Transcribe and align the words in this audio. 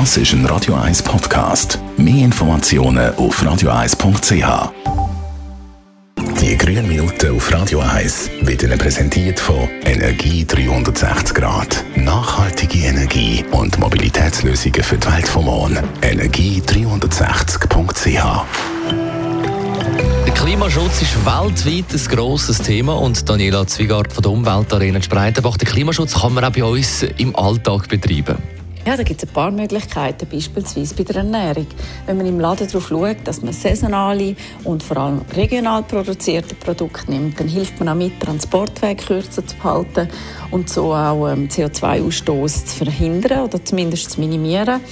Das 0.00 0.16
ist 0.16 0.32
ein 0.32 0.44
Radio 0.46 0.74
1 0.74 1.04
Podcast. 1.04 1.78
Mehr 1.96 2.24
Informationen 2.24 3.14
auf 3.14 3.40
radio1.ch. 3.40 4.72
Die 6.40 6.58
grünen 6.58 6.88
Minuten 6.88 7.36
auf 7.36 7.52
Radio 7.52 7.78
1 7.78 8.28
werden 8.40 8.76
präsentiert 8.76 9.38
von 9.38 9.68
Energie 9.84 10.44
360 10.44 11.36
Grad. 11.36 11.84
Nachhaltige 11.94 12.88
Energie 12.88 13.44
und 13.52 13.78
Mobilitätslösungen 13.78 14.82
für 14.82 14.98
die 14.98 15.12
Welt 15.12 15.28
vom 15.28 15.44
Morgen. 15.44 15.78
Energie360.ch 16.00 18.42
der 20.26 20.34
Klimaschutz 20.34 21.02
ist 21.02 21.14
weltweit 21.24 21.84
ein 21.92 22.04
grosses 22.16 22.58
Thema 22.58 22.94
und 22.94 23.28
Daniela 23.28 23.64
Zwigart 23.66 24.12
von 24.12 24.22
der 24.22 24.32
Umweltarena 24.32 25.00
Spreitenbach. 25.00 25.56
Den 25.56 25.68
Klimaschutz 25.68 26.20
kann 26.20 26.34
man 26.34 26.44
auch 26.44 26.50
bei 26.50 26.64
uns 26.64 27.04
im 27.04 27.36
Alltag 27.36 27.88
betreiben. 27.88 28.36
Ja, 28.86 28.98
da 28.98 29.02
gibt 29.02 29.22
es 29.22 29.28
ein 29.28 29.32
paar 29.32 29.50
Möglichkeiten, 29.50 30.28
beispielsweise 30.30 30.94
bei 30.94 31.04
der 31.04 31.16
Ernährung. 31.16 31.66
Wenn 32.04 32.18
man 32.18 32.26
im 32.26 32.38
Laden 32.38 32.66
darauf 32.66 32.88
schaut, 32.88 33.16
dass 33.24 33.40
man 33.40 33.54
saisonale 33.54 34.36
und 34.64 34.82
vor 34.82 34.98
allem 34.98 35.22
regional 35.34 35.82
produzierte 35.84 36.54
Produkte 36.54 37.10
nimmt, 37.10 37.40
dann 37.40 37.48
hilft 37.48 37.78
man 37.78 37.88
auch 37.88 37.94
mit, 37.94 38.20
Transportwege 38.20 39.02
kürzer 39.02 39.46
zu 39.46 39.64
halten 39.64 40.08
und 40.50 40.68
so 40.68 40.92
auch 40.92 41.28
ähm, 41.28 41.48
CO2-Ausstoß 41.48 42.66
zu 42.66 42.84
verhindern 42.84 43.46
oder 43.46 43.64
zumindest 43.64 44.10
zu 44.10 44.20
minimieren. 44.20 44.82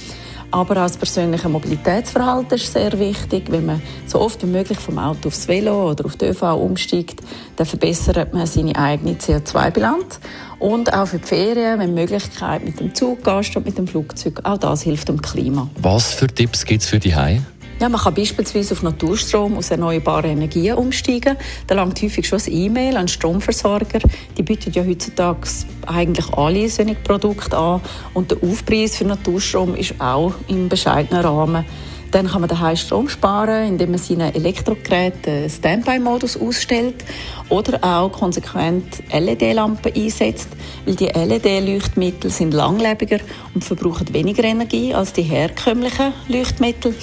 Aber 0.53 0.73
auch 0.73 0.83
das 0.83 0.97
persönliche 0.97 1.49
Mobilitätsverhalten 1.49 2.57
ist 2.57 2.71
sehr 2.71 2.99
wichtig. 2.99 3.45
Wenn 3.49 3.65
man 3.65 3.81
so 4.05 4.21
oft 4.21 4.43
wie 4.43 4.47
möglich 4.47 4.77
vom 4.77 4.99
Auto 4.99 5.29
aufs 5.29 5.47
Velo 5.47 5.89
oder 5.89 6.05
auf 6.05 6.15
die 6.15 6.25
ÖV 6.25 6.43
umsteigt, 6.43 7.21
dann 7.55 7.65
verbessert 7.65 8.35
man 8.35 8.45
seine 8.45 8.75
eigene 8.75 9.13
CO2-Bilanz. 9.13 10.19
Und 10.59 10.93
auch 10.93 11.07
für 11.07 11.17
die 11.17 11.25
Ferien, 11.25 11.79
wenn 11.79 11.95
Möglichkeit 11.95 12.63
mit 12.63 12.79
dem 12.79 12.93
Zug 12.93 13.23
gehst 13.23 13.57
und 13.57 13.65
mit 13.65 13.79
dem 13.79 13.87
Flugzeug, 13.87 14.41
auch 14.43 14.59
das 14.59 14.83
hilft 14.83 15.09
dem 15.09 15.23
Klima. 15.23 15.69
Was 15.81 16.13
für 16.13 16.27
Tipps 16.27 16.65
gibt 16.65 16.83
es 16.83 16.87
für 16.87 16.99
die 16.99 17.15
Heim? 17.15 17.43
Ja, 17.79 17.89
man 17.89 17.99
kann 17.99 18.13
beispielsweise 18.13 18.73
auf 18.75 18.83
Naturstrom 18.83 19.57
aus 19.57 19.71
erneuerbaren 19.71 20.31
Energien 20.31 20.75
umsteigen. 20.75 21.35
Da 21.67 21.75
langt 21.75 22.01
häufig 22.01 22.27
schon 22.27 22.39
ein 22.39 22.53
E-Mail 22.53 22.97
an 22.97 23.07
Stromversorger. 23.07 23.99
Die 24.37 24.43
bieten 24.43 24.71
ja 24.71 24.85
heutzutage 24.85 25.47
eigentlich 25.87 26.31
alle 26.33 26.69
solche 26.69 26.95
Produkte 26.95 27.57
an. 27.57 27.81
Und 28.13 28.31
der 28.31 28.37
Aufpreis 28.43 28.95
für 28.95 29.05
Naturstrom 29.05 29.75
ist 29.75 29.99
auch 29.99 30.33
im 30.47 30.69
bescheidenen 30.69 31.25
Rahmen. 31.25 31.65
Dann 32.13 32.27
kann 32.27 32.41
man 32.41 32.47
daheim 32.47 32.75
Strom 32.75 33.09
sparen, 33.09 33.67
indem 33.67 33.89
man 33.89 33.99
seine 33.99 34.35
Elektrogeräte 34.35 35.49
Standby-Modus 35.49 36.39
ausstellt 36.39 37.03
oder 37.49 37.83
auch 37.83 38.11
konsequent 38.11 39.01
LED-Lampen 39.11 39.91
einsetzt, 39.95 40.49
weil 40.85 40.95
die 40.95 41.07
LED-Leuchtmittel 41.07 42.29
sind 42.29 42.53
langlebiger 42.53 43.17
und 43.55 43.63
verbrauchen 43.63 44.13
weniger 44.13 44.43
Energie 44.43 44.93
als 44.93 45.13
die 45.13 45.23
herkömmlichen 45.23 46.13
Leuchtmittel. 46.27 46.93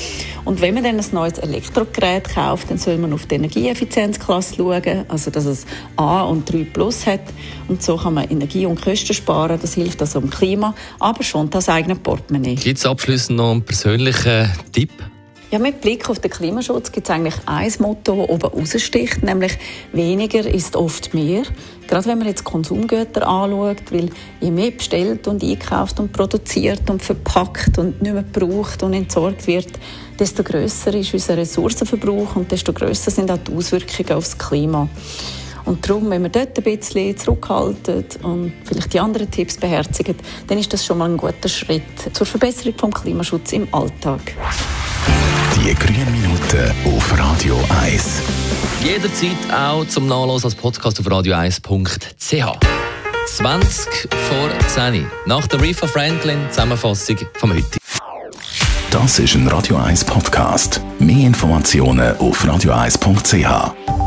Und 0.45 0.61
wenn 0.61 0.75
man 0.75 0.85
dann 0.85 1.01
ein 1.01 1.07
neues 1.11 1.39
Elektrogerät 1.39 2.29
kauft, 2.33 2.71
dann 2.71 2.79
soll 2.79 2.97
man 2.97 3.13
auf 3.13 3.27
die 3.27 3.35
Energieeffizienzklasse 3.35 4.55
schauen, 4.57 5.05
also 5.09 5.33
dass 5.33 5.45
es 5.45 5.67
A 5.97 6.23
und 6.23 6.51
3 6.53 6.67
Plus 6.73 7.05
hat. 7.07 7.23
Und 7.67 7.83
so 7.83 7.97
kann 7.97 8.15
man 8.15 8.31
Energie 8.31 8.65
und 8.65 8.81
Kosten 8.81 9.13
sparen. 9.13 9.59
Das 9.61 9.75
hilft 9.75 10.01
also 10.01 10.21
dem 10.21 10.31
Klima, 10.31 10.73
aber 11.01 11.25
schon 11.25 11.51
das 11.51 11.69
eigene 11.69 11.97
Portemonnaie. 11.97 12.55
Gibt 12.55 12.79
es 12.79 12.87
abschließend 12.87 13.37
noch 13.37 13.51
einen 13.51 13.63
persönlichen 13.63 14.51
Tipp? 14.71 14.91
Ja, 15.51 15.59
mit 15.59 15.81
Blick 15.81 16.09
auf 16.09 16.21
den 16.21 16.31
Klimaschutz 16.31 16.93
gibt 16.93 17.09
es 17.09 17.11
eigentlich 17.11 17.35
ein 17.45 17.73
Motto, 17.81 18.15
das 18.15 18.29
oben 18.29 18.61
raussticht, 18.61 19.25
nämlich 19.25 19.59
weniger 19.93 20.47
ist 20.47 20.77
oft 20.77 21.13
mehr. 21.13 21.43
Gerade 21.89 22.07
wenn 22.07 22.19
man 22.19 22.29
jetzt 22.29 22.45
Konsumgüter 22.45 23.27
anschaut, 23.27 23.83
weil 23.91 24.11
je 24.41 24.53
mehr 24.53 24.71
bestellt 24.71 25.27
und 25.27 25.43
einkauft 25.43 25.99
und 25.99 26.13
produziert 26.13 26.89
und 26.89 27.03
verpackt 27.03 27.79
und 27.79 28.01
nicht 28.01 28.13
mehr 28.13 28.23
gebraucht 28.23 28.85
und 28.85 28.93
entsorgt 28.93 29.49
wird, 29.49 29.67
desto 30.21 30.45
größer 30.45 30.95
ist 30.95 31.13
unser 31.15 31.37
Ressourcenverbrauch 31.37 32.37
und 32.37 32.53
desto 32.53 32.73
größer 32.73 33.11
sind 33.11 33.29
auch 33.29 33.39
die 33.39 33.53
Auswirkungen 33.53 34.13
aufs 34.13 34.39
Klima. 34.39 34.89
Und 35.65 35.89
darum, 35.89 36.11
wenn 36.11 36.23
wir 36.23 36.31
dort 36.31 36.57
ein 36.57 36.63
bisschen 36.63 37.17
zurückhalten 37.17 38.05
und 38.23 38.53
vielleicht 38.65 38.93
die 38.93 39.01
anderen 39.01 39.29
Tipps 39.29 39.57
beherzigen, 39.57 40.15
dann 40.47 40.59
ist 40.59 40.73
das 40.73 40.87
schon 40.87 40.99
mal 40.99 41.11
ein 41.11 41.17
guter 41.17 41.49
Schritt 41.49 41.83
zur 42.13 42.25
Verbesserung 42.25 42.93
des 42.93 43.03
Klimaschutzes 43.03 43.55
im 43.55 43.67
Alltag. 43.75 44.37
Die 45.71 45.77
grünen 45.77 46.11
Minuten 46.11 46.97
auf 46.97 47.17
Radio 47.17 47.57
1. 47.81 48.23
Jederzeit 48.83 49.55
auch 49.55 49.87
zum 49.87 50.09
Nachlesen 50.09 50.47
als 50.47 50.57
Podcast 50.57 50.99
auf 50.99 51.07
radio1.ch. 51.07 52.59
20 53.27 54.09
vor 54.11 54.51
10 54.67 55.07
nach 55.27 55.47
der 55.47 55.61
Reefer 55.61 55.87
Franklin 55.87 56.41
Zusammenfassung 56.51 57.19
vom 57.35 57.53
heute. 57.53 57.79
Das 58.91 59.21
ist 59.21 59.37
ein 59.37 59.47
Radio 59.47 59.77
1 59.77 60.05
Podcast. 60.07 60.81
Mehr 60.99 61.29
Informationen 61.29 62.17
auf 62.17 62.45
radio1.ch. 62.45 64.00